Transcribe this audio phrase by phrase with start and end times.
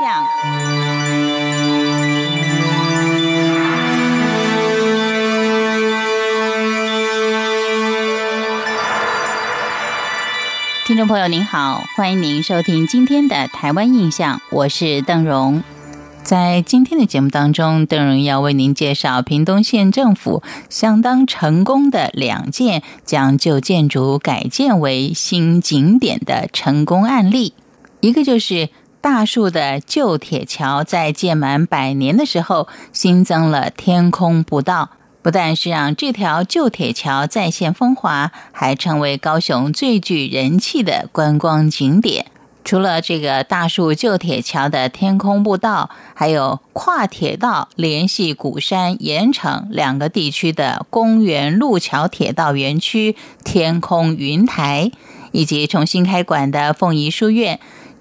[0.00, 0.24] 象。
[10.86, 15.62] 听众朋友您好，欢迎您收听今天的《台湾印象》，我是邓荣。
[16.22, 27.54] 在今天的节目当中，邓荣要为您介绍屏东县政府相当成功的两件将旧建筑改建为新景点的成功案例。
[28.00, 28.70] 一个就是
[29.00, 34.90] 大树的旧铁桥，在建满百年的时候，新增了天空步道。
[35.22, 42.26] 不但是让这条旧铁桥再现风华，还成为高雄最具人气的观光景点。
[42.62, 54.90] 除了这个大树旧铁桥的天空步道，还有跨铁道联系鼓山、盐城两个地区的公园路桥铁道园区天空云台，
[55.32, 57.60] 以及重新开馆的凤仪书院，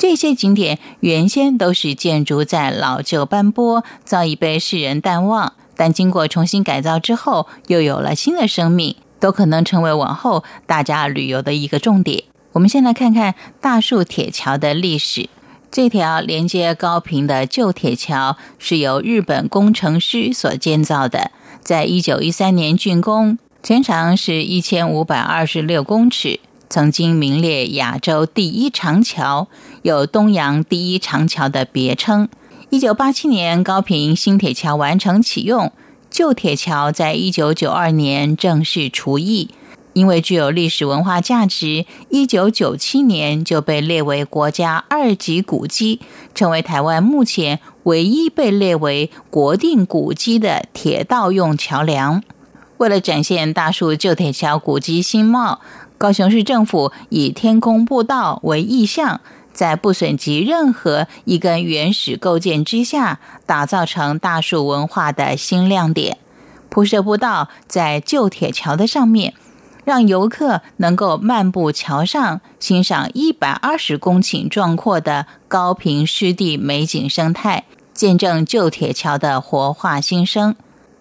[0.00, 5.52] 这些景点原先都是建筑在老旧斑驳，早已被世人淡忘。
[5.76, 12.24] 但经过重新改造之后，又有了新的生命，都可能成为往后大家旅游的一个重点。
[12.52, 15.28] 我们先来看看大树铁桥的历史。
[15.70, 21.30] 这条连接高平的旧铁桥是由日本工程师所建造的，
[21.60, 29.48] 在一九一三年竣工，全长是一千五百二十六公尺，曾经名列亚洲第一长桥，
[29.82, 32.28] 有“东洋第一长桥”的别称。
[32.70, 35.72] 一九八七年，高平新铁桥完成启用，
[36.08, 39.50] 旧铁桥在一九九二年正式除役。
[39.92, 45.98] 因为具有历史文化价值，一九九七年就被列为国家二级古迹，
[46.32, 52.22] 成为台湾目前唯一被列为国定古迹的铁道用桥梁。
[52.76, 55.60] 为了展现大树旧铁桥古迹新貌，
[56.00, 59.20] 高雄市政府以天空步道为意象。
[59.52, 66.16] 在不损及任何一根原始构件之下，打造成大树文化的新亮点。
[66.70, 69.34] 铺设步道在旧铁桥的上面，
[69.84, 80.56] 让游客能够漫步桥上，欣赏一百二十公顷壮阔的高平湿地美景生态，见证旧铁桥的活化新生。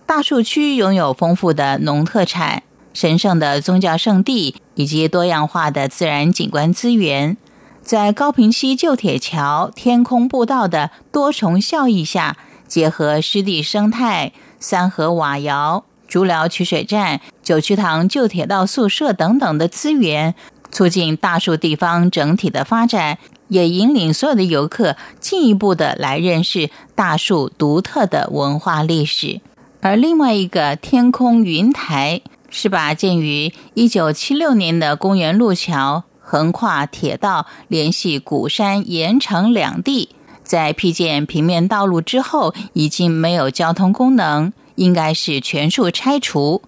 [0.05, 2.63] 大树区拥有丰富的农特产、
[2.93, 7.37] 神圣的宗教圣地以及多样化的自然景观资源。
[7.81, 20.35] 在高平溪旧铁桥天空步道的多重效益下，结合湿地生态、三河瓦窑、竹寮取水站、九曲塘旧铁道宿舍等等的资源，
[20.69, 23.17] 促进大树地方整体的发展，
[23.47, 29.41] 也引领所有的游客进一步的来认识大树独特的文化历史。
[29.81, 36.03] 而另外一个天空云台，是把建于一九七六年的公园路桥。
[36.21, 40.09] 横跨铁道联系鼓山、盐城两地，
[40.43, 46.61] 在辟建平面道路之后，已经没有交通功能，应该是全数拆除。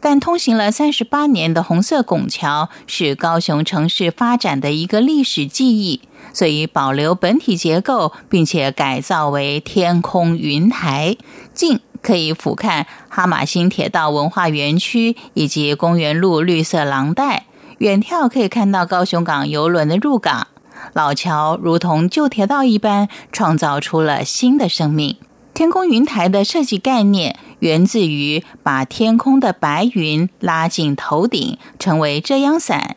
[0.00, 6.00] 但通行了三十八年的红色拱桥，是高雄城市发展的一个历史记忆，
[6.32, 11.18] 所以保留本体结构，并且改造为天空云台，
[11.52, 17.46] 近可以俯瞰哈马星铁道文化园区以及公园路绿色廊带。
[17.78, 20.46] 远眺可以看到高雄港游轮的入港，
[20.92, 25.16] 老桥如同旧铁道一般，创造出了新的生命。
[25.54, 32.96] 天空云台的设计概念源自于把天空的白云拉进头顶，成为遮阳伞。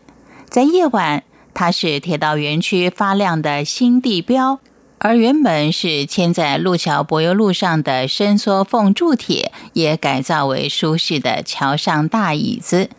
[0.49, 1.23] 在夜晚，
[1.53, 4.59] 它是铁道园区发亮的新地标；
[4.97, 12.89] 而原本是牵在路桥柏油路上的伸缩缝铸铁，也改造为舒适的桥上大椅子。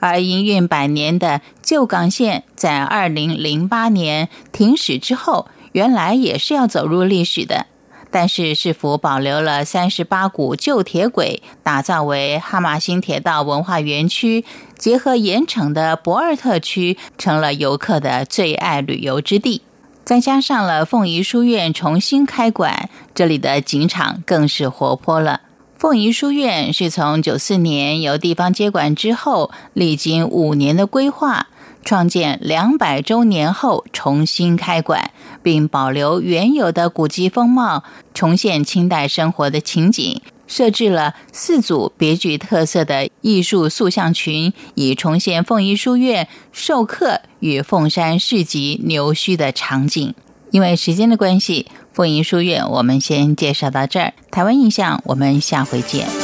[0.00, 7.66] 而营运百年的旧港线，在二零零八年停驶之后，原来也是要走入历史的。
[8.10, 14.44] 但是，是否保留了三十八股旧铁轨，打造为哈马星铁道文化园区，
[14.76, 19.62] 结合盐城的博尔特区，成了游客的最爱旅游之地。
[20.04, 25.40] 再加上了凤仪书院重新开馆，这里的景场更是活泼了。
[25.78, 31.46] 凤仪书院是从九四年由地方接管之后，历经五年的规划，
[31.84, 35.10] 创建两百周年后重新开馆，
[35.42, 50.14] 并保留原有的古迹风貌，重现清代生活的情景，设置了四组别具特色的艺术塑像群，以重现凤仪书院授课与凤山市集牛墟的场景。
[50.50, 51.66] 因为时间的关系。
[51.92, 54.14] 凤仪书院，我们先介绍到这儿。
[54.32, 56.23] 台湾印象，我们下回见。